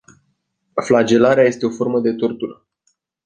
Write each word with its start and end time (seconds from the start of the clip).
Flagelarea 0.83 1.43
este 1.43 1.65
o 1.65 1.69
formă 1.69 1.99
de 1.99 2.13
tortură. 2.13 2.65